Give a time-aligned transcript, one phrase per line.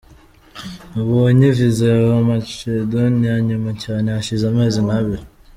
[0.91, 5.23] Nabonye viza ya Macedonia nyuma cyane hashize amezi nk’abiri.